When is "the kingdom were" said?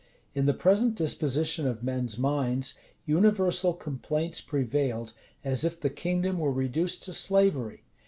5.79-6.51